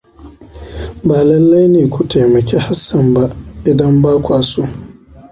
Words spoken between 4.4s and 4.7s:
so.